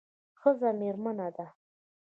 [0.39, 1.47] ښځه میرمن ده